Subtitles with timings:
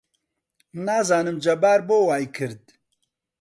[0.85, 2.63] نازانم جەبار بۆ وای کرد.